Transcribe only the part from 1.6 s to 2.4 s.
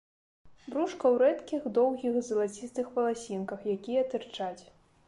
доўгіх